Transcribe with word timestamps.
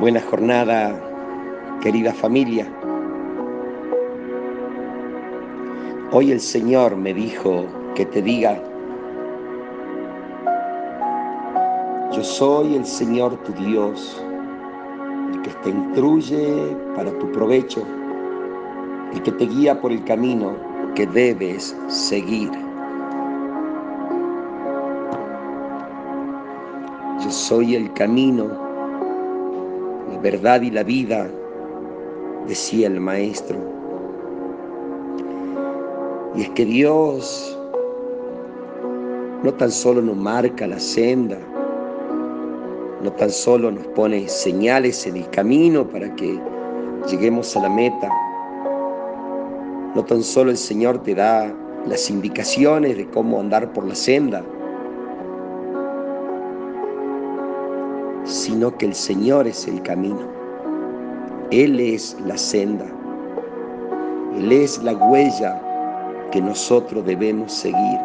Buena 0.00 0.22
jornada, 0.22 0.98
querida 1.82 2.14
familia. 2.14 2.66
Hoy 6.10 6.32
el 6.32 6.40
Señor 6.40 6.96
me 6.96 7.12
dijo 7.12 7.66
que 7.94 8.06
te 8.06 8.22
diga, 8.22 8.58
yo 12.12 12.24
soy 12.24 12.76
el 12.76 12.86
Señor 12.86 13.36
tu 13.42 13.52
Dios, 13.62 14.24
el 15.34 15.42
que 15.42 15.50
te 15.62 15.68
instruye 15.68 16.74
para 16.96 17.10
tu 17.18 17.30
provecho, 17.32 17.86
el 19.12 19.20
que 19.20 19.32
te 19.32 19.44
guía 19.44 19.78
por 19.82 19.92
el 19.92 20.02
camino 20.04 20.56
que 20.94 21.06
debes 21.06 21.76
seguir. 21.88 22.50
Yo 27.22 27.30
soy 27.30 27.74
el 27.74 27.92
camino 27.92 28.69
verdad 30.22 30.62
y 30.62 30.70
la 30.70 30.82
vida, 30.82 31.30
decía 32.46 32.86
el 32.86 33.00
maestro. 33.00 33.58
Y 36.34 36.42
es 36.42 36.50
que 36.50 36.64
Dios 36.64 37.58
no 39.42 39.52
tan 39.54 39.70
solo 39.70 40.02
nos 40.02 40.16
marca 40.16 40.66
la 40.66 40.78
senda, 40.78 41.38
no 43.02 43.10
tan 43.12 43.30
solo 43.30 43.70
nos 43.70 43.86
pone 43.88 44.28
señales 44.28 45.06
en 45.06 45.16
el 45.16 45.30
camino 45.30 45.88
para 45.88 46.14
que 46.16 46.38
lleguemos 47.08 47.56
a 47.56 47.62
la 47.62 47.70
meta, 47.70 48.10
no 49.94 50.04
tan 50.04 50.22
solo 50.22 50.50
el 50.50 50.58
Señor 50.58 51.02
te 51.02 51.14
da 51.14 51.52
las 51.86 52.10
indicaciones 52.10 52.96
de 52.96 53.06
cómo 53.08 53.40
andar 53.40 53.72
por 53.72 53.86
la 53.86 53.94
senda, 53.94 54.44
sino 58.24 58.76
que 58.76 58.86
el 58.86 58.94
Señor 58.94 59.46
es 59.46 59.66
el 59.66 59.82
camino. 59.82 60.20
Él 61.50 61.80
es 61.80 62.16
la 62.24 62.36
senda. 62.36 62.86
Él 64.36 64.52
es 64.52 64.82
la 64.82 64.92
huella 64.94 65.60
que 66.30 66.40
nosotros 66.40 67.04
debemos 67.04 67.52
seguir. 67.52 67.98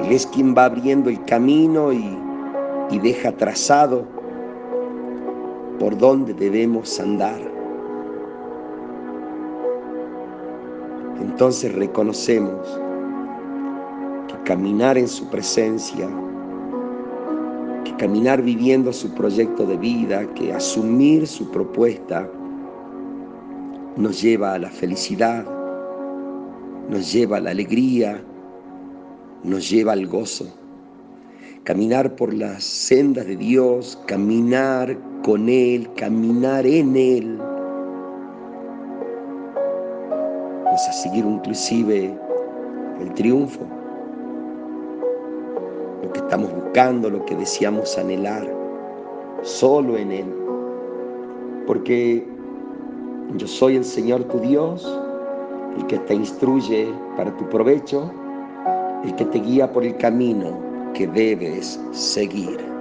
Él 0.00 0.12
es 0.12 0.26
quien 0.26 0.54
va 0.54 0.64
abriendo 0.64 1.08
el 1.08 1.24
camino 1.24 1.92
y, 1.92 2.18
y 2.90 2.98
deja 2.98 3.32
trazado 3.32 4.04
por 5.78 5.96
donde 5.96 6.34
debemos 6.34 6.98
andar. 6.98 7.40
Entonces 11.20 11.74
reconocemos 11.74 12.80
que 14.28 14.34
caminar 14.44 14.98
en 14.98 15.08
su 15.08 15.28
presencia 15.28 16.08
caminar 17.92 18.42
viviendo 18.42 18.92
su 18.92 19.14
proyecto 19.14 19.66
de 19.66 19.76
vida, 19.76 20.26
que 20.34 20.52
asumir 20.52 21.26
su 21.26 21.50
propuesta 21.50 22.28
nos 23.96 24.20
lleva 24.20 24.54
a 24.54 24.58
la 24.58 24.70
felicidad, 24.70 25.44
nos 26.88 27.12
lleva 27.12 27.36
a 27.36 27.40
la 27.40 27.50
alegría, 27.50 28.22
nos 29.42 29.70
lleva 29.70 29.92
al 29.92 30.06
gozo. 30.06 30.46
Caminar 31.62 32.14
por 32.16 32.34
las 32.34 32.62
sendas 32.64 33.26
de 33.26 33.36
Dios, 33.36 33.98
caminar 34.06 34.98
con 35.22 35.48
Él, 35.48 35.88
caminar 35.96 36.66
en 36.66 36.96
Él, 36.96 37.38
nos 40.64 40.88
a 40.88 40.92
seguir 40.92 41.24
inclusive 41.24 42.12
el 43.00 43.14
triunfo 43.14 43.60
que 43.60 43.83
estamos 46.34 46.64
buscando, 46.64 47.08
lo 47.10 47.24
que 47.26 47.36
deseamos 47.36 47.96
anhelar, 47.96 48.44
solo 49.42 49.96
en 49.96 50.10
Él. 50.10 50.34
Porque 51.64 52.26
yo 53.36 53.46
soy 53.46 53.76
el 53.76 53.84
Señor 53.84 54.24
tu 54.24 54.40
Dios, 54.40 54.84
el 55.78 55.86
que 55.86 55.96
te 56.00 56.14
instruye 56.14 56.92
para 57.16 57.30
tu 57.36 57.48
provecho, 57.50 58.10
el 59.04 59.14
que 59.14 59.26
te 59.26 59.38
guía 59.38 59.72
por 59.72 59.84
el 59.84 59.96
camino 59.96 60.58
que 60.92 61.06
debes 61.06 61.80
seguir. 61.92 62.73